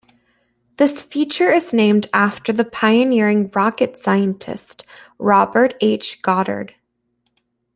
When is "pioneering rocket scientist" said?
2.65-4.83